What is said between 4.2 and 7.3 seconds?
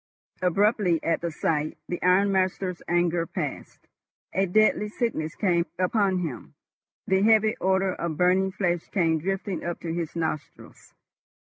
A deadly sickness came upon him. The